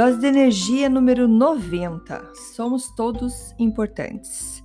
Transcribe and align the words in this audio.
Dose 0.00 0.18
de 0.18 0.28
energia 0.28 0.88
número 0.88 1.28
90. 1.28 2.32
Somos 2.54 2.90
todos 2.90 3.54
importantes. 3.58 4.64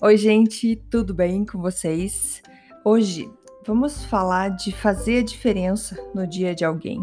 Oi, 0.00 0.16
gente, 0.16 0.76
tudo 0.88 1.12
bem 1.12 1.44
com 1.44 1.60
vocês? 1.60 2.40
Hoje 2.84 3.28
vamos 3.66 4.04
falar 4.04 4.50
de 4.50 4.70
fazer 4.70 5.18
a 5.18 5.24
diferença 5.24 5.98
no 6.14 6.24
dia 6.24 6.54
de 6.54 6.64
alguém, 6.64 7.02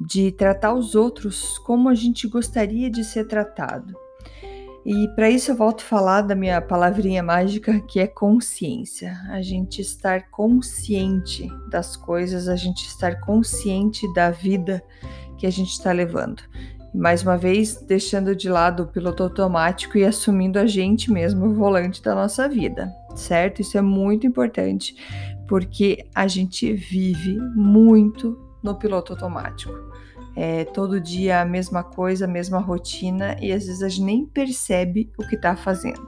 de 0.00 0.32
tratar 0.32 0.72
os 0.72 0.94
outros 0.94 1.58
como 1.58 1.90
a 1.90 1.94
gente 1.94 2.26
gostaria 2.26 2.88
de 2.88 3.04
ser 3.04 3.26
tratado. 3.26 3.94
E 4.86 5.06
para 5.08 5.28
isso 5.28 5.50
eu 5.50 5.56
volto 5.56 5.82
a 5.82 5.88
falar 5.88 6.22
da 6.22 6.34
minha 6.34 6.58
palavrinha 6.62 7.22
mágica 7.22 7.80
que 7.80 8.00
é 8.00 8.06
consciência. 8.06 9.14
A 9.28 9.42
gente 9.42 9.82
estar 9.82 10.30
consciente 10.30 11.46
das 11.68 11.96
coisas, 11.96 12.48
a 12.48 12.56
gente 12.56 12.86
estar 12.86 13.20
consciente 13.20 14.10
da 14.14 14.30
vida 14.30 14.82
que 15.36 15.46
a 15.46 15.50
gente 15.50 15.72
está 15.72 15.92
levando 15.92 16.42
mais 16.94 17.22
uma 17.22 17.36
vez 17.36 17.76
deixando 17.76 18.34
de 18.34 18.48
lado 18.48 18.82
o 18.82 18.86
piloto 18.86 19.22
automático 19.22 19.96
e 19.96 20.04
assumindo 20.04 20.58
a 20.58 20.66
gente 20.66 21.10
mesmo 21.10 21.46
o 21.46 21.54
volante 21.54 22.02
da 22.02 22.14
nossa 22.14 22.48
vida, 22.48 22.92
certo? 23.14 23.60
Isso 23.60 23.78
é 23.78 23.82
muito 23.82 24.26
importante 24.26 24.94
porque 25.48 26.04
a 26.14 26.26
gente 26.26 26.72
vive 26.72 27.38
muito 27.54 28.38
no 28.62 28.74
piloto 28.74 29.12
automático. 29.12 29.72
É 30.36 30.64
todo 30.64 31.00
dia 31.00 31.40
a 31.40 31.44
mesma 31.44 31.82
coisa, 31.82 32.24
a 32.24 32.28
mesma 32.28 32.58
rotina 32.58 33.36
e 33.40 33.52
às 33.52 33.66
vezes 33.66 33.82
a 33.82 33.88
gente 33.88 34.04
nem 34.04 34.26
percebe 34.26 35.10
o 35.18 35.26
que 35.26 35.34
está 35.34 35.56
fazendo. 35.56 36.06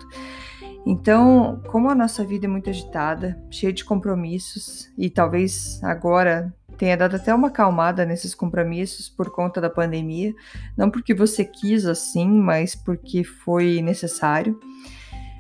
Então, 0.85 1.61
como 1.69 1.89
a 1.89 1.95
nossa 1.95 2.25
vida 2.25 2.47
é 2.47 2.49
muito 2.49 2.69
agitada, 2.69 3.41
cheia 3.51 3.73
de 3.73 3.85
compromissos 3.85 4.91
e 4.99 5.09
talvez 5.09 5.83
agora 5.83 6.53
tenha 6.77 6.97
dado 6.97 7.17
até 7.17 7.35
uma 7.35 7.49
acalmada 7.49 8.05
nesses 8.05 8.35
compromissos 8.35 9.09
por 9.09 9.31
conta 9.31 9.61
da 9.61 9.71
pandemia, 9.71 10.35
não 10.77 10.91
porque 10.91 11.15
você 11.15 11.45
quis 11.45 11.87
assim, 11.87 12.29
mas 12.29 12.75
porque 12.75 13.23
foi 13.23 13.81
necessário. 13.83 14.59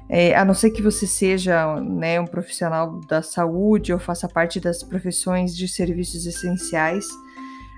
É, 0.09 0.37
a 0.37 0.45
não 0.45 0.53
ser 0.53 0.71
que 0.71 0.83
você 0.83 1.07
seja 1.07 1.81
né, 1.81 2.21
um 2.21 2.27
profissional 2.27 3.01
da 3.09 3.23
saúde 3.23 3.93
ou 3.93 3.99
faça 3.99 4.29
parte 4.29 4.61
das 4.61 4.83
profissões 4.83 5.57
de 5.57 5.67
serviços 5.67 6.27
essenciais, 6.27 7.07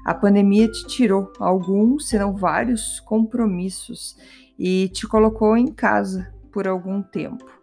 a 0.04 0.12
pandemia 0.12 0.68
te 0.68 0.86
tirou 0.86 1.32
alguns, 1.38 2.08
se 2.08 2.18
não 2.18 2.36
vários, 2.36 3.00
compromissos 3.00 4.16
e 4.58 4.88
te 4.88 5.06
colocou 5.06 5.56
em 5.56 5.68
casa 5.68 6.32
por 6.52 6.66
algum 6.66 7.02
tempo. 7.02 7.53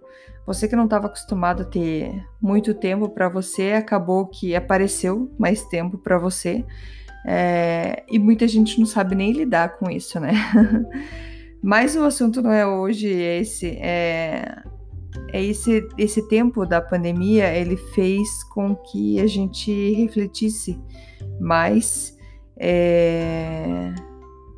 Você 0.46 0.68
que 0.68 0.76
não 0.76 0.86
estava 0.86 1.08
acostumado 1.08 1.62
a 1.62 1.66
ter 1.66 2.26
muito 2.42 2.74
tempo 2.74 3.08
para 3.10 3.30
você, 3.30 3.74
acabou 3.74 4.26
que 4.28 4.56
apareceu 4.56 5.32
mais 5.38 5.64
tempo 5.66 5.98
para 5.98 6.18
você. 6.18 6.66
É, 7.26 8.04
e 8.10 8.18
muita 8.18 8.48
gente 8.48 8.80
não 8.80 8.86
sabe 8.86 9.16
nem 9.16 9.32
lidar 9.32 9.78
com 9.78 9.90
isso, 9.90 10.20
né? 10.20 10.34
Mas 11.62 11.96
o 11.96 12.04
assunto 12.04 12.42
não 12.42 12.52
é 12.52 12.66
hoje 12.66 13.08
esse. 13.08 13.68
É, 13.68 14.64
é 15.32 15.44
esse, 15.44 15.88
esse 15.98 16.28
tempo 16.28 16.66
da 16.66 16.82
pandemia, 16.82 17.54
ele 17.56 17.78
fez 17.78 18.44
com 18.46 18.76
que 18.76 19.20
a 19.20 19.28
gente 19.28 19.94
refletisse 19.94 20.80
mais, 21.40 22.18
é, 22.58 23.94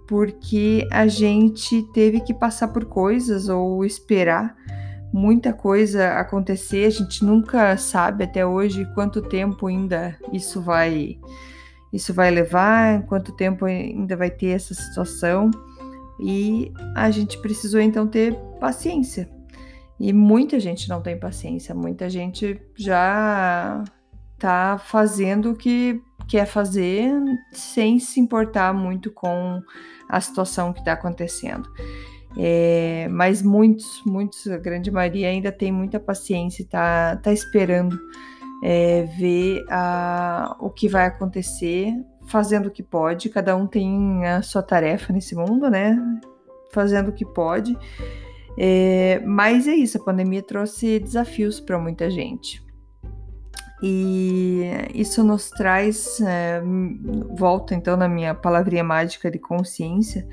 porque 0.07 0.87
a 0.91 1.07
gente 1.07 1.83
teve 1.91 2.21
que 2.21 2.33
passar 2.33 2.69
por 2.69 2.85
coisas 2.85 3.49
ou 3.49 3.83
esperar 3.83 4.55
muita 5.13 5.53
coisa 5.53 6.15
acontecer, 6.15 6.85
a 6.85 6.89
gente 6.89 7.23
nunca 7.23 7.77
sabe 7.77 8.23
até 8.23 8.43
hoje 8.43 8.83
quanto 8.95 9.21
tempo 9.21 9.67
ainda 9.67 10.17
isso 10.33 10.59
vai 10.59 11.19
isso 11.93 12.11
vai 12.11 12.31
levar, 12.31 13.03
quanto 13.03 13.31
tempo 13.33 13.65
ainda 13.65 14.17
vai 14.17 14.31
ter 14.31 14.47
essa 14.47 14.73
situação. 14.73 15.51
E 16.19 16.73
a 16.95 17.11
gente 17.11 17.37
precisou 17.37 17.79
então 17.79 18.07
ter 18.07 18.35
paciência. 18.59 19.29
E 19.99 20.11
muita 20.11 20.59
gente 20.59 20.89
não 20.89 21.01
tem 21.01 21.19
paciência, 21.19 21.75
muita 21.75 22.09
gente 22.09 22.59
já 22.75 23.83
tá 24.39 24.79
fazendo 24.83 25.51
o 25.51 25.55
que 25.55 26.01
quer 26.27 26.47
fazer 26.47 27.13
sem 27.51 27.99
se 27.99 28.19
importar 28.19 28.73
muito 28.73 29.11
com 29.11 29.61
a 30.09 30.19
situação 30.19 30.73
que 30.73 30.79
está 30.79 30.93
acontecendo. 30.93 31.69
É, 32.37 33.07
mas 33.11 33.41
muitos, 33.41 34.01
muitos, 34.05 34.47
a 34.47 34.57
grande 34.57 34.89
maioria 34.89 35.29
ainda 35.29 35.51
tem 35.51 35.71
muita 35.71 35.99
paciência 35.99 36.65
tá, 36.67 37.15
tá 37.17 37.31
esperando 37.31 37.99
é, 38.63 39.03
ver 39.03 39.63
a, 39.69 40.55
o 40.59 40.69
que 40.69 40.87
vai 40.87 41.05
acontecer, 41.05 41.93
fazendo 42.27 42.67
o 42.67 42.71
que 42.71 42.81
pode. 42.81 43.29
Cada 43.29 43.55
um 43.55 43.67
tem 43.67 44.25
a 44.25 44.41
sua 44.41 44.63
tarefa 44.63 45.13
nesse 45.13 45.35
mundo, 45.35 45.69
né? 45.69 45.97
Fazendo 46.71 47.09
o 47.09 47.13
que 47.13 47.25
pode. 47.25 47.77
É, 48.57 49.21
mas 49.25 49.67
é 49.67 49.73
isso, 49.73 49.97
a 49.97 50.03
pandemia 50.03 50.41
trouxe 50.41 50.99
desafios 50.99 51.59
para 51.59 51.77
muita 51.77 52.09
gente. 52.09 52.63
E 53.81 54.61
isso 54.93 55.23
nos 55.25 55.49
traz, 55.49 56.21
é, 56.21 56.61
volta 57.35 57.75
então 57.75 57.97
na 57.97 58.07
minha 58.07 58.33
palavrinha 58.33 58.83
mágica 58.83 59.29
de 59.29 59.37
consciência, 59.37 60.25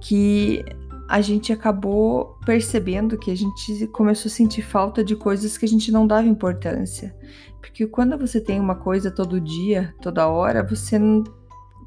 que 0.00 0.64
a 1.08 1.20
gente 1.20 1.52
acabou 1.52 2.38
percebendo 2.46 3.18
que 3.18 3.30
a 3.30 3.36
gente 3.36 3.86
começou 3.88 4.28
a 4.28 4.32
sentir 4.32 4.62
falta 4.62 5.04
de 5.04 5.14
coisas 5.14 5.58
que 5.58 5.64
a 5.64 5.68
gente 5.68 5.92
não 5.92 6.06
dava 6.06 6.26
importância. 6.26 7.14
Porque 7.60 7.86
quando 7.86 8.18
você 8.18 8.40
tem 8.40 8.58
uma 8.58 8.74
coisa 8.74 9.10
todo 9.10 9.40
dia, 9.40 9.94
toda 10.00 10.28
hora, 10.28 10.62
você 10.62 10.98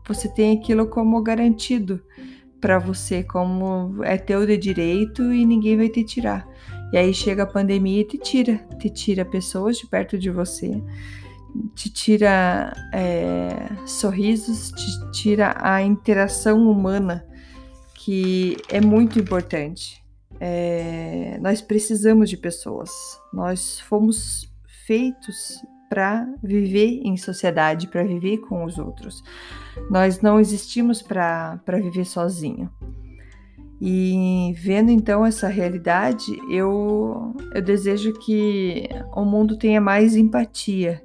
você 0.08 0.30
tem 0.30 0.58
aquilo 0.58 0.88
como 0.88 1.22
garantido 1.22 2.02
para 2.62 2.80
você, 2.80 3.24
como 3.24 4.04
é 4.04 4.18
teu 4.18 4.46
de 4.46 4.58
direito 4.58 5.34
e 5.34 5.46
ninguém 5.46 5.76
vai 5.76 5.90
te 5.90 6.04
tirar. 6.04 6.48
E 6.94 6.98
aí 6.98 7.14
chega 7.14 7.44
a 7.44 7.48
pandemia 7.48 8.02
e 8.02 8.06
te 8.06 8.18
tira, 8.18 8.56
te 8.80 8.90
tira 8.90 9.26
pessoas 9.26 9.78
de 9.78 9.86
perto 9.86 10.18
de 10.18 10.30
você, 10.30 10.82
te 11.76 11.92
tira 11.92 12.74
é, 12.94 13.70
sorrisos, 13.86 14.72
te 14.72 15.12
tira 15.12 15.56
a 15.60 15.82
interação 15.82 16.70
humana 16.70 17.26
que 18.08 18.56
é 18.70 18.80
muito 18.80 19.20
importante. 19.20 20.02
É, 20.40 21.38
nós 21.42 21.60
precisamos 21.60 22.30
de 22.30 22.38
pessoas. 22.38 22.90
Nós 23.34 23.82
fomos 23.82 24.50
feitos 24.86 25.62
para 25.90 26.26
viver 26.42 27.02
em 27.04 27.18
sociedade, 27.18 27.90
para 27.90 28.06
viver 28.06 28.38
com 28.38 28.64
os 28.64 28.78
outros. 28.78 29.22
Nós 29.92 30.22
não 30.22 30.40
existimos 30.40 31.02
para 31.02 31.60
viver 31.82 32.06
sozinho. 32.06 32.72
E 33.82 34.54
vendo 34.56 34.90
então 34.90 35.26
essa 35.26 35.50
realidade, 35.50 36.32
eu, 36.50 37.36
eu 37.54 37.62
desejo 37.62 38.14
que 38.14 38.88
o 39.18 39.26
mundo 39.26 39.58
tenha 39.58 39.82
mais 39.82 40.16
empatia, 40.16 41.04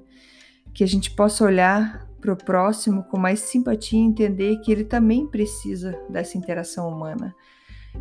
que 0.73 0.85
a 0.85 0.87
gente 0.87 1.11
possa 1.11 1.45
olhar 1.45 2.02
para 2.23 2.33
o 2.33 2.37
próximo 2.37 3.03
com 3.03 3.19
mais 3.19 3.41
simpatia 3.41 3.99
e 3.99 4.05
entender 4.05 4.57
que 4.61 4.71
ele 4.71 4.85
também 4.85 5.27
precisa 5.27 5.99
dessa 6.09 6.39
interação 6.39 6.89
humana. 6.89 7.35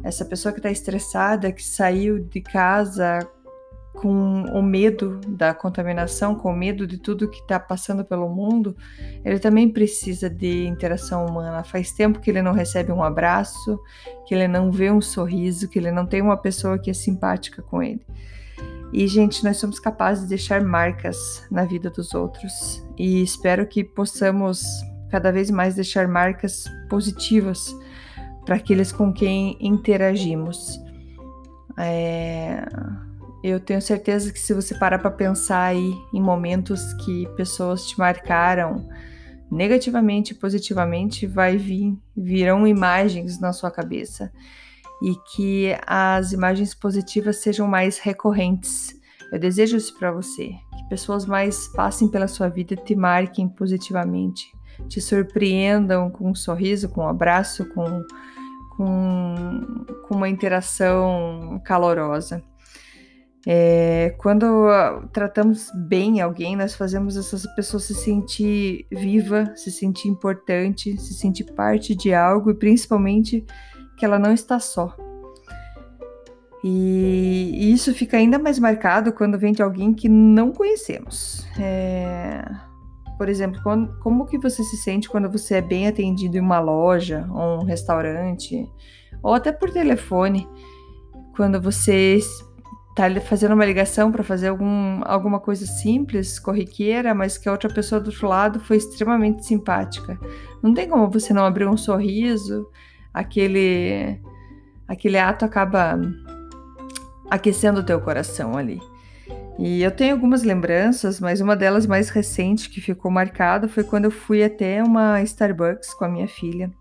Essa 0.04 0.24
pessoa 0.24 0.54
que 0.54 0.60
está 0.60 0.70
estressada, 0.70 1.52
que 1.52 1.64
saiu 1.64 2.20
de 2.20 2.40
casa 2.40 3.20
com 3.94 4.44
o 4.54 4.62
medo 4.62 5.20
da 5.28 5.54
contaminação, 5.54 6.34
com 6.34 6.54
o 6.54 6.56
medo 6.56 6.88
de 6.88 6.98
tudo 6.98 7.30
que 7.30 7.40
está 7.40 7.60
passando 7.60 8.06
pelo 8.06 8.30
mundo, 8.30 8.76
ele 9.26 9.38
também 9.38 9.70
precisa 9.70 10.30
de 10.30 10.66
interação 10.66 11.26
humana. 11.26 11.64
Faz 11.64 11.92
tempo 11.92 12.20
que 12.20 12.30
ele 12.30 12.42
não 12.42 12.54
recebe 12.54 12.92
um 12.92 13.04
abraço, 13.04 13.80
que 14.26 14.34
ele 14.34 14.48
não 14.48 14.72
vê 14.72 14.90
um 14.90 15.02
sorriso, 15.02 15.68
que 15.68 15.78
ele 15.78 15.92
não 15.92 16.06
tem 16.06 16.22
uma 16.22 16.38
pessoa 16.38 16.80
que 16.80 16.90
é 16.90 16.94
simpática 16.94 17.62
com 17.62 17.84
ele. 17.84 18.06
E, 18.94 19.08
gente, 19.08 19.44
nós 19.44 19.58
somos 19.58 19.80
capazes 19.80 20.24
de 20.24 20.30
deixar 20.30 20.62
marcas 20.62 21.46
na 21.50 21.64
vida 21.64 21.90
dos 21.90 22.14
outros. 22.14 22.86
E 22.98 23.22
espero 23.22 23.66
que 23.66 23.84
possamos 23.84 24.64
cada 25.10 25.32
vez 25.32 25.50
mais 25.50 25.76
deixar 25.76 26.08
marcas 26.08 26.66
positivas 26.90 27.74
para 28.46 28.56
aqueles 28.56 28.92
com 28.92 29.14
quem 29.14 29.58
interagimos. 29.60 30.80
É, 31.78 32.66
eu 33.44 33.60
tenho 33.60 33.82
certeza 33.82 34.32
que 34.32 34.40
se 34.40 34.54
você 34.54 34.76
parar 34.76 35.00
para 35.00 35.12
pensar 35.12 35.64
aí 35.64 35.94
em 36.14 36.22
momentos 36.22 36.94
que 37.06 37.28
pessoas 37.38 37.88
te 37.88 37.98
marcaram 37.98 38.88
negativamente 39.50 40.34
positivamente, 40.34 41.26
vai 41.26 41.58
vir, 41.58 41.98
virão 42.16 42.68
imagens 42.68 43.40
na 43.40 43.52
sua 43.52 43.72
cabeça 43.72 44.32
e 45.02 45.16
que 45.34 45.76
as 45.88 46.32
imagens 46.32 46.76
positivas 46.76 47.38
sejam 47.38 47.68
mais 47.68 47.98
recorrentes. 47.98 49.00
Eu 49.32 49.40
desejo 49.40 49.78
isso 49.78 49.98
para 49.98 50.12
você, 50.12 50.50
que 50.78 50.90
pessoas 50.90 51.26
mais 51.26 51.68
passem 51.70 52.08
pela 52.08 52.28
sua 52.28 52.50
vida 52.50 52.74
e 52.74 52.78
te 52.78 52.96
marquem 52.96 53.48
positivamente, 53.48 54.46
te 54.88 55.02
surpreendam 55.02 56.10
com 56.10 56.30
um 56.30 56.36
sorriso, 56.36 56.90
com 56.90 57.02
um 57.02 57.08
abraço, 57.08 57.66
com, 57.74 58.04
com, 58.76 59.86
com 60.08 60.16
uma 60.16 60.30
interação 60.30 61.60
calorosa. 61.64 62.44
É, 63.48 64.14
quando 64.20 64.68
tratamos 65.12 65.72
bem 65.88 66.22
alguém, 66.22 66.56
nós 66.56 66.76
fazemos 66.76 67.18
essas 67.18 67.44
pessoas 67.56 67.86
se 67.86 67.96
sentir 67.96 68.86
viva, 68.92 69.52
se 69.56 69.72
sentir 69.72 70.10
importante, 70.10 70.96
se 71.00 71.16
sentir 71.16 71.46
parte 71.46 71.96
de 71.96 72.14
algo 72.14 72.52
e 72.52 72.54
principalmente 72.54 73.44
que 74.02 74.06
ela 74.06 74.18
não 74.18 74.34
está 74.34 74.60
só. 74.60 74.96
E, 76.64 77.72
isso 77.72 77.94
fica 77.94 78.18
ainda 78.18 78.40
mais 78.40 78.58
marcado 78.58 79.14
quando 79.14 79.38
vem 79.38 79.54
de 79.54 79.62
alguém 79.62 79.94
que 79.94 80.10
não 80.10 80.52
conhecemos. 80.52 81.46
É, 81.60 82.44
por 83.16 83.30
exemplo, 83.30 83.62
quando, 83.62 83.96
como 84.00 84.26
que 84.26 84.40
você 84.40 84.64
se 84.64 84.78
sente 84.78 85.08
quando 85.08 85.30
você 85.30 85.58
é 85.58 85.62
bem 85.62 85.88
atendido 85.88 86.36
em 86.36 86.40
uma 86.40 86.60
loja, 86.60 87.28
ou 87.30 87.62
um 87.62 87.64
restaurante, 87.64 88.68
ou 89.22 89.36
até 89.36 89.52
por 89.52 89.70
telefone, 89.70 90.50
quando 91.36 91.62
você 91.62 92.18
tá 92.96 93.04
fazendo 93.22 93.54
uma 93.54 93.66
ligação 93.66 94.12
para 94.12 94.24
fazer 94.24 94.48
algum, 94.48 95.02
alguma 95.06 95.40
coisa 95.40 95.68
simples, 95.68 96.40
corriqueira, 96.40 97.14
mas 97.14 97.38
que 97.38 97.48
a 97.48 97.52
outra 97.52 97.72
pessoa 97.72 98.02
do 98.02 98.08
outro 98.08 98.28
lado 98.28 98.60
foi 98.60 98.78
extremamente 98.78 99.46
simpática. 99.46 100.20
Não 100.64 100.74
tem 100.74 100.90
como 100.90 101.08
você 101.08 101.36
não 101.36 101.46
abrir 101.46 101.68
um 101.68 101.78
sorriso, 101.78 102.68
aquele 103.14 104.20
aquele 104.88 105.18
ato 105.18 105.46
acaba 105.46 106.00
aquecendo 107.30 107.80
o 107.80 107.86
teu 107.86 108.00
coração 108.02 108.58
ali. 108.58 108.80
E 109.58 109.82
eu 109.84 109.92
tenho 109.92 110.14
algumas 110.14 110.44
lembranças, 110.44 111.20
mas 111.20 111.40
uma 111.40 111.56
delas 111.56 111.86
mais 111.86 112.10
recente 112.10 112.70
que 112.70 112.82
ficou 112.82 113.12
marcada 113.12 113.68
foi 113.68 113.84
quando 113.84 114.06
eu 114.06 114.12
fui 114.12 114.44
até 114.44 114.84
uma 114.84 115.22
Starbucks 115.22 115.94
com 115.94 116.06
a 116.06 116.10
minha 116.10 116.28
filha. 116.28 116.72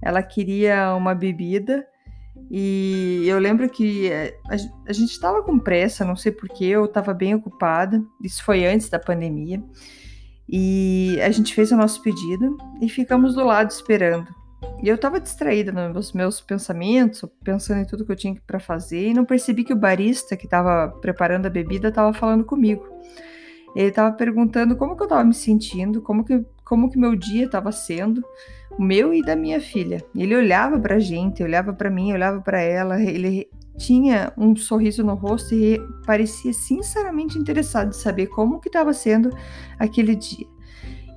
Ela 0.00 0.22
queria 0.22 0.94
uma 0.94 1.14
bebida 1.14 1.84
e 2.50 3.24
eu 3.26 3.38
lembro 3.38 3.68
que 3.68 4.08
eh, 4.10 4.38
a, 4.48 4.54
a 4.88 4.92
gente 4.92 5.10
estava 5.10 5.42
com 5.42 5.58
pressa, 5.58 6.04
não 6.04 6.16
sei 6.16 6.32
porquê, 6.32 6.66
eu 6.66 6.84
estava 6.84 7.12
bem 7.12 7.34
ocupada. 7.34 8.02
Isso 8.22 8.44
foi 8.44 8.66
antes 8.66 8.88
da 8.88 8.98
pandemia. 8.98 9.62
E 10.48 11.18
a 11.22 11.30
gente 11.30 11.54
fez 11.54 11.70
o 11.72 11.76
nosso 11.76 12.02
pedido 12.02 12.56
e 12.80 12.88
ficamos 12.88 13.34
do 13.34 13.44
lado 13.44 13.70
esperando. 13.70 14.39
E 14.82 14.88
eu 14.88 14.94
estava 14.94 15.20
distraída 15.20 15.72
nos 15.72 16.12
meus 16.12 16.40
pensamentos, 16.40 17.24
pensando 17.44 17.80
em 17.80 17.84
tudo 17.84 18.04
que 18.04 18.12
eu 18.12 18.16
tinha 18.16 18.40
para 18.46 18.58
fazer, 18.58 19.08
e 19.08 19.14
não 19.14 19.24
percebi 19.24 19.62
que 19.62 19.72
o 19.72 19.76
barista 19.76 20.36
que 20.36 20.46
estava 20.46 20.88
preparando 21.00 21.46
a 21.46 21.50
bebida 21.50 21.88
estava 21.88 22.12
falando 22.12 22.44
comigo. 22.44 22.86
Ele 23.74 23.88
estava 23.88 24.14
perguntando 24.14 24.74
como 24.76 24.96
que 24.96 25.02
eu 25.02 25.06
estava 25.06 25.22
me 25.22 25.34
sentindo, 25.34 26.00
como 26.00 26.24
que, 26.24 26.44
como 26.64 26.90
que 26.90 26.98
meu 26.98 27.14
dia 27.14 27.44
estava 27.44 27.70
sendo 27.70 28.22
o 28.78 28.82
meu 28.82 29.12
e 29.12 29.22
da 29.22 29.36
minha 29.36 29.60
filha. 29.60 30.04
Ele 30.14 30.34
olhava 30.34 30.78
para 30.78 30.96
a 30.96 31.00
gente, 31.00 31.42
olhava 31.42 31.72
para 31.72 31.90
mim, 31.90 32.12
olhava 32.12 32.40
para 32.40 32.60
ela, 32.60 33.00
ele 33.00 33.48
tinha 33.76 34.32
um 34.36 34.54
sorriso 34.56 35.04
no 35.04 35.14
rosto 35.14 35.54
e 35.54 35.80
parecia 36.04 36.52
sinceramente 36.52 37.38
interessado 37.38 37.90
de 37.90 37.96
saber 37.96 38.26
como 38.26 38.60
que 38.60 38.68
estava 38.68 38.92
sendo 38.92 39.30
aquele 39.78 40.14
dia. 40.14 40.46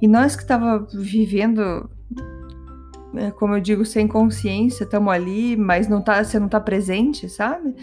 E 0.02 0.08
nós 0.08 0.36
que 0.36 0.44
estava 0.44 0.86
vivendo, 0.94 1.90
como 3.38 3.56
eu 3.56 3.62
digo, 3.62 3.86
sem 3.86 4.08
consciência, 4.08 4.84
estamos 4.84 5.14
ali, 5.14 5.56
mas 5.56 5.88
não 5.88 6.02
tá, 6.02 6.24
você 6.24 6.40
não 6.40 6.48
está 6.48 6.60
presente, 6.60 7.30
sabe? 7.30 7.76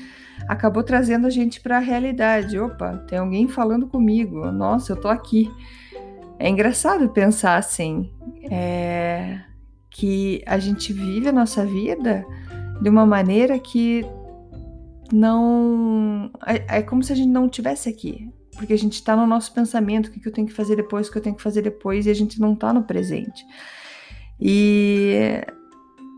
Acabou 0.49 0.83
trazendo 0.83 1.27
a 1.27 1.31
gente 1.31 1.61
para 1.61 1.77
a 1.77 1.81
realidade. 1.81 2.59
Opa, 2.59 2.99
tem 3.09 3.19
alguém 3.19 3.47
falando 3.47 3.87
comigo. 3.87 4.51
Nossa, 4.51 4.93
eu 4.93 4.97
tô 4.97 5.09
aqui. 5.09 5.51
É 6.39 6.49
engraçado 6.49 7.09
pensar 7.11 7.57
assim. 7.57 8.11
É 8.51 9.41
que 9.91 10.43
a 10.47 10.59
gente 10.59 10.93
vive 10.93 11.29
a 11.29 11.33
nossa 11.33 11.67
vida 11.67 12.25
de 12.81 12.89
uma 12.89 13.05
maneira 13.05 13.59
que 13.59 14.07
não. 15.13 16.31
É, 16.47 16.79
é 16.79 16.83
como 16.83 17.03
se 17.03 17.13
a 17.13 17.17
gente 17.17 17.29
não 17.29 17.49
tivesse 17.49 17.89
aqui. 17.89 18.33
Porque 18.57 18.73
a 18.73 18.79
gente 18.79 18.95
está 18.95 19.17
no 19.17 19.27
nosso 19.27 19.53
pensamento, 19.53 20.07
o 20.07 20.11
que, 20.11 20.21
que 20.21 20.29
eu 20.29 20.33
tenho 20.33 20.47
que 20.47 20.53
fazer 20.53 20.77
depois, 20.77 21.09
o 21.09 21.13
que 21.13 21.19
eu 21.19 21.23
tenho 21.23 21.35
que 21.35 21.43
fazer 21.43 21.63
depois, 21.63 22.07
e 22.07 22.11
a 22.11 22.15
gente 22.15 22.39
não 22.39 22.53
está 22.53 22.73
no 22.73 22.85
presente. 22.85 23.45
E, 24.41 25.43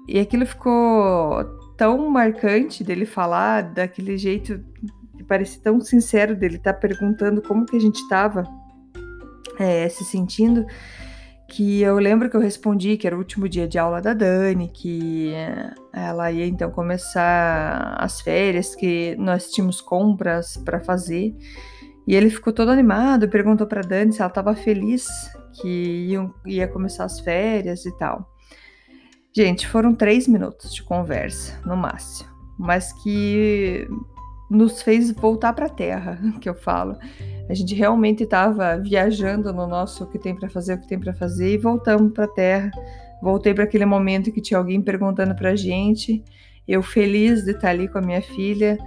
e 0.09 0.19
aquilo 0.19 0.47
ficou 0.47 1.45
tão 1.77 2.09
marcante 2.09 2.85
dele 2.85 3.05
falar 3.05 3.63
daquele 3.63 4.17
jeito 4.17 4.63
que 5.17 5.25
parece 5.25 5.61
tão 5.61 5.81
sincero 5.81 6.37
dele 6.37 6.57
estar 6.57 6.75
tá 6.75 6.79
perguntando 6.79 7.43
como 7.43 7.67
que 7.67 7.77
a 7.77 7.81
gente 7.81 7.97
estava 7.97 8.47
é, 9.59 9.89
se 9.89 10.05
sentindo 10.05 10.67
que 11.53 11.83
eu 11.83 11.99
lembro 11.99 12.31
que 12.31 12.37
eu 12.37 12.41
respondi 12.41 12.97
que 12.97 13.07
era 13.07 13.15
o 13.15 13.19
último 13.19 13.47
dia 13.47 13.69
de 13.69 13.79
aula 13.79 14.01
da 14.01 14.15
Dani, 14.15 14.69
que 14.69 15.35
ela 15.93 16.33
ia 16.33 16.47
então 16.47 16.71
começar 16.71 17.95
as 17.99 18.23
férias, 18.23 18.75
que 18.75 19.15
nós 19.19 19.51
tínhamos 19.51 19.79
compras 19.79 20.57
para 20.57 20.81
fazer. 20.81 21.37
E 22.07 22.15
ele 22.15 22.31
ficou 22.31 22.55
todo 22.55 22.71
animado, 22.71 23.29
perguntou 23.29 23.67
para 23.67 23.83
Dani 23.83 24.15
se 24.15 24.23
ela 24.23 24.31
estava 24.31 24.55
feliz 24.55 25.07
que 25.53 26.09
iam, 26.09 26.35
ia 26.47 26.67
começar 26.67 27.05
as 27.05 27.21
férias 27.21 27.85
e 27.87 27.97
tal. 27.99 28.31
Gente, 29.35 29.67
foram 29.67 29.95
três 29.95 30.29
minutos 30.29 30.75
de 30.75 30.83
conversa, 30.83 31.59
no 31.65 31.77
máximo, 31.77 32.29
mas 32.59 32.93
que 33.03 33.89
nos 34.51 34.83
fez 34.83 35.11
voltar 35.11 35.55
para 35.55 35.67
a 35.67 35.71
terra, 35.71 36.19
que 36.41 36.49
eu 36.49 36.55
falo. 36.55 36.97
A 37.49 37.55
gente 37.55 37.75
realmente 37.75 38.25
estava 38.25 38.77
viajando 38.77 39.53
no 39.53 39.67
nosso 39.67 40.05
o 40.05 40.07
que 40.07 40.19
tem 40.19 40.35
para 40.35 40.49
fazer, 40.49 40.75
o 40.75 40.81
que 40.81 40.87
tem 40.89 41.01
para 41.01 41.15
fazer 41.15 41.55
e 41.55 41.59
voltamos 41.59 42.13
para 42.13 42.25
a 42.25 42.29
Terra. 42.29 42.71
Voltei 43.23 43.55
para 43.55 43.65
aquele 43.65 43.85
momento 43.85 44.33
que 44.33 44.41
tinha 44.41 44.59
alguém 44.59 44.81
perguntando 44.81 45.35
para 45.35 45.51
a 45.51 45.57
gente. 45.57 46.23
Eu 46.67 46.83
feliz 46.83 47.45
de 47.45 47.53
estar 47.53 47.71
ali 47.71 47.89
com 47.89 47.99
a 47.99 48.03
minha 48.03 48.23
filha, 48.23 48.79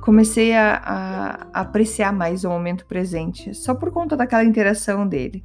comecei 0.00 0.54
a, 0.54 0.76
a, 0.76 1.46
a 1.52 1.60
apreciar 1.62 2.12
mais 2.12 2.44
o 2.44 2.50
momento 2.50 2.86
presente, 2.86 3.54
só 3.54 3.74
por 3.74 3.90
conta 3.90 4.16
daquela 4.16 4.44
interação 4.44 5.06
dele. 5.08 5.44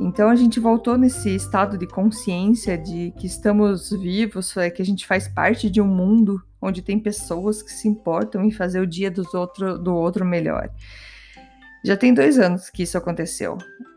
Então 0.00 0.30
a 0.30 0.34
gente 0.34 0.58
voltou 0.58 0.96
nesse 0.96 1.34
estado 1.34 1.76
de 1.76 1.86
consciência 1.86 2.78
de 2.78 3.12
que 3.18 3.26
estamos 3.26 3.90
vivos, 3.90 4.56
é 4.56 4.70
que 4.70 4.80
a 4.80 4.84
gente 4.84 5.06
faz 5.06 5.28
parte 5.28 5.68
de 5.68 5.80
um 5.80 5.86
mundo 5.86 6.42
onde 6.60 6.82
tem 6.82 6.98
pessoas 6.98 7.62
que 7.62 7.70
se 7.70 7.86
importam 7.86 8.42
em 8.44 8.50
fazer 8.50 8.80
o 8.80 8.86
dia 8.86 9.10
dos 9.10 9.34
outro, 9.34 9.78
do 9.78 9.94
outro 9.94 10.24
melhor. 10.24 10.70
Já 11.84 11.96
tem 11.96 12.14
dois 12.14 12.38
anos 12.38 12.70
que 12.70 12.82
isso 12.82 12.96
aconteceu, 12.96 13.56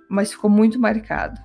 mas 0.09 0.31
ficou 0.31 0.49
muito 0.49 0.79
marcado. 0.79 1.39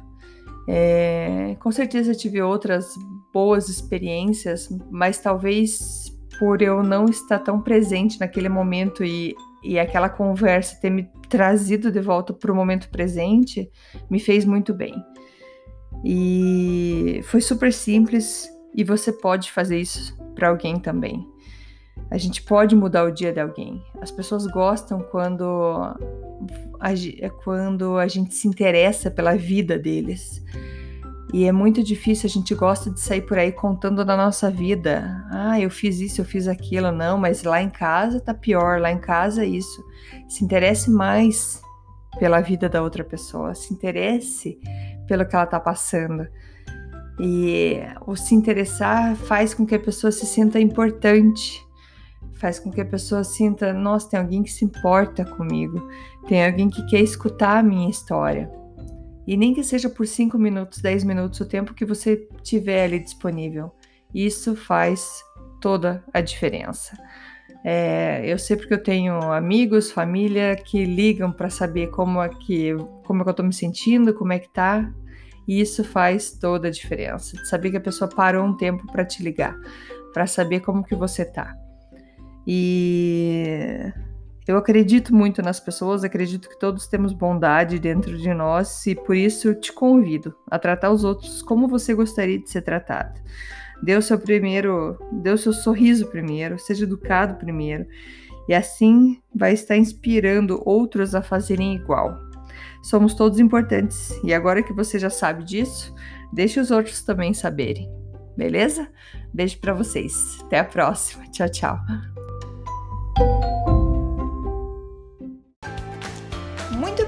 É, 0.68 1.56
com 1.60 1.72
certeza 1.72 2.14
tive 2.14 2.42
outras 2.42 2.92
boas 3.32 3.68
experiências, 3.68 4.68
mas 4.90 5.18
talvez 5.18 6.12
por 6.38 6.62
eu 6.62 6.82
não 6.82 7.06
estar 7.06 7.38
tão 7.38 7.60
presente 7.60 8.20
naquele 8.20 8.48
momento 8.48 9.04
e, 9.04 9.34
e 9.62 9.78
aquela 9.78 10.08
conversa 10.08 10.80
ter 10.80 10.90
me 10.90 11.10
trazido 11.28 11.90
de 11.90 12.00
volta 12.00 12.32
para 12.32 12.52
o 12.52 12.54
momento 12.54 12.88
presente, 12.88 13.70
me 14.10 14.18
fez 14.18 14.44
muito 14.44 14.72
bem. 14.72 14.94
E 16.04 17.20
foi 17.24 17.40
super 17.40 17.72
simples 17.72 18.48
e 18.74 18.84
você 18.84 19.12
pode 19.12 19.50
fazer 19.50 19.80
isso 19.80 20.16
para 20.34 20.48
alguém 20.48 20.78
também. 20.78 21.26
A 22.10 22.16
gente 22.16 22.42
pode 22.42 22.74
mudar 22.74 23.04
o 23.04 23.10
dia 23.10 23.32
de 23.32 23.40
alguém. 23.40 23.82
As 24.00 24.10
pessoas 24.10 24.46
gostam 24.46 25.00
quando 25.10 25.44
a, 26.80 26.94
quando 27.44 27.98
a 27.98 28.06
gente 28.06 28.34
se 28.34 28.48
interessa 28.48 29.10
pela 29.10 29.36
vida 29.36 29.78
deles. 29.78 30.42
E 31.32 31.44
é 31.44 31.52
muito 31.52 31.82
difícil, 31.82 32.26
a 32.26 32.30
gente 32.30 32.54
gosta 32.54 32.90
de 32.90 32.98
sair 33.00 33.20
por 33.22 33.38
aí 33.38 33.52
contando 33.52 34.04
da 34.04 34.16
nossa 34.16 34.50
vida. 34.50 35.26
Ah, 35.30 35.60
eu 35.60 35.70
fiz 35.70 36.00
isso, 36.00 36.20
eu 36.20 36.24
fiz 36.24 36.48
aquilo. 36.48 36.90
Não, 36.90 37.18
mas 37.18 37.42
lá 37.42 37.62
em 37.62 37.68
casa 37.68 38.20
tá 38.20 38.32
pior, 38.32 38.80
lá 38.80 38.90
em 38.90 38.98
casa 38.98 39.44
é 39.44 39.46
isso. 39.46 39.84
Se 40.26 40.42
interesse 40.42 40.90
mais 40.90 41.60
pela 42.18 42.40
vida 42.40 42.68
da 42.68 42.82
outra 42.82 43.04
pessoa, 43.04 43.54
se 43.54 43.74
interesse 43.74 44.58
pelo 45.06 45.26
que 45.26 45.36
ela 45.36 45.46
tá 45.46 45.60
passando. 45.60 46.26
E 47.20 47.80
o 48.06 48.16
se 48.16 48.34
interessar 48.34 49.14
faz 49.14 49.52
com 49.52 49.66
que 49.66 49.74
a 49.74 49.80
pessoa 49.80 50.10
se 50.10 50.24
sinta 50.24 50.58
importante 50.58 51.66
faz 52.38 52.58
com 52.58 52.70
que 52.70 52.80
a 52.80 52.84
pessoa 52.84 53.24
sinta, 53.24 53.72
nossa, 53.72 54.10
tem 54.10 54.20
alguém 54.20 54.42
que 54.42 54.50
se 54.50 54.64
importa 54.64 55.24
comigo, 55.24 55.88
tem 56.28 56.44
alguém 56.44 56.70
que 56.70 56.86
quer 56.86 57.00
escutar 57.00 57.58
a 57.58 57.62
minha 57.62 57.90
história. 57.90 58.50
E 59.28 59.36
nem 59.36 59.52
que 59.52 59.62
seja 59.62 59.90
por 59.90 60.06
5 60.06 60.38
minutos, 60.38 60.80
10 60.80 61.04
minutos, 61.04 61.38
o 61.38 61.44
tempo 61.44 61.74
que 61.74 61.84
você 61.84 62.26
tiver 62.42 62.84
ali 62.84 62.98
disponível. 62.98 63.70
Isso 64.14 64.56
faz 64.56 65.22
toda 65.60 66.02
a 66.14 66.22
diferença. 66.22 66.96
É, 67.62 68.22
eu 68.24 68.38
sei 68.38 68.56
porque 68.56 68.72
eu 68.72 68.82
tenho 68.82 69.20
amigos, 69.30 69.90
família 69.90 70.56
que 70.56 70.82
ligam 70.86 71.30
para 71.30 71.50
saber 71.50 71.88
como 71.88 72.22
é 72.22 72.30
que 72.30 72.74
como 73.04 73.20
é 73.20 73.24
que 73.24 73.28
eu 73.28 73.34
tô 73.34 73.42
me 73.42 73.52
sentindo, 73.52 74.14
como 74.14 74.32
é 74.32 74.38
que 74.38 74.48
tá. 74.48 74.90
E 75.46 75.60
isso 75.60 75.84
faz 75.84 76.30
toda 76.30 76.68
a 76.68 76.70
diferença. 76.70 77.36
Saber 77.44 77.70
que 77.70 77.76
a 77.76 77.82
pessoa 77.82 78.08
parou 78.08 78.46
um 78.46 78.56
tempo 78.56 78.90
para 78.90 79.04
te 79.04 79.22
ligar, 79.22 79.54
para 80.14 80.26
saber 80.26 80.60
como 80.60 80.82
que 80.82 80.94
você 80.94 81.26
tá. 81.26 81.54
E 82.46 83.92
eu 84.48 84.56
acredito 84.56 85.14
muito 85.14 85.42
nas 85.42 85.60
pessoas, 85.60 86.02
acredito 86.02 86.48
que 86.48 86.58
todos 86.58 86.86
temos 86.86 87.12
bondade 87.12 87.78
dentro 87.78 88.16
de 88.16 88.32
nós 88.32 88.86
e 88.86 88.94
por 88.94 89.14
isso 89.14 89.54
te 89.54 89.70
convido 89.70 90.34
a 90.50 90.58
tratar 90.58 90.90
os 90.90 91.04
outros 91.04 91.42
como 91.42 91.68
você 91.68 91.94
gostaria 91.94 92.38
de 92.38 92.48
ser 92.48 92.62
tratado. 92.62 93.20
Dê 93.82 93.94
o 93.94 94.00
seu 94.00 94.18
primeiro, 94.18 94.98
dê 95.12 95.30
o 95.30 95.36
seu 95.36 95.52
sorriso 95.52 96.06
primeiro, 96.06 96.58
seja 96.58 96.84
educado 96.84 97.34
primeiro, 97.34 97.86
e 98.48 98.54
assim 98.54 99.20
vai 99.34 99.52
estar 99.52 99.76
inspirando 99.76 100.62
outros 100.64 101.14
a 101.14 101.20
fazerem 101.20 101.74
igual. 101.74 102.18
Somos 102.82 103.12
todos 103.12 103.38
importantes 103.38 104.18
e 104.24 104.32
agora 104.32 104.62
que 104.62 104.72
você 104.72 104.98
já 104.98 105.10
sabe 105.10 105.44
disso, 105.44 105.94
deixe 106.32 106.58
os 106.58 106.70
outros 106.70 107.02
também 107.02 107.34
saberem. 107.34 107.86
Beleza? 108.34 108.88
Beijo 109.34 109.58
para 109.58 109.74
vocês. 109.74 110.38
Até 110.46 110.60
a 110.60 110.64
próxima. 110.64 111.24
Tchau, 111.32 111.50
tchau. 111.50 111.78